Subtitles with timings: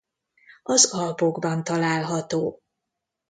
[0.63, 2.57] Az Alpokban található.